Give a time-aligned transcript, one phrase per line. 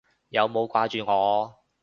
[0.29, 1.55] 有冇掛住我？